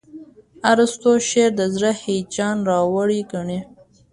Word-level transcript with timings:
ارستو 0.71 1.11
شعر 1.29 1.51
د 1.59 1.61
زړه 1.75 1.91
هیجان 2.03 2.57
راوړي 2.69 3.19
ګڼي. 3.31 3.59